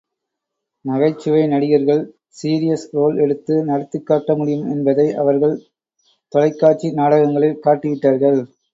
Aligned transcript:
நகைச்சுவை 0.85 1.47
நடிகர்கள் 1.47 2.01
serious 2.37 2.87
role 2.91 3.17
எடுத்து 3.17 3.63
நடித்துக் 3.63 4.05
காட்ட 4.05 4.35
முடியும் 4.35 4.67
என்பதை 4.71 5.07
அவர்கள் 5.15 5.55
தொலைக் 6.33 6.59
காட்சி 6.59 6.93
நாடகங்களில் 6.93 7.59
காட்டிவிட்டார்கள். 7.65 8.41